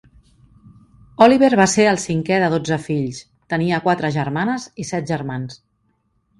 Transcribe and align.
Oliver 1.25 1.49
va 1.59 1.67
ser 1.73 1.85
el 1.91 1.99
cinquè 2.05 2.41
de 2.45 2.49
dotze 2.55 2.81
fills, 2.87 3.21
tenia 3.55 3.83
quatre 3.87 4.13
germanes 4.19 4.69
i 4.85 4.91
set 4.95 5.11
germans. 5.15 5.63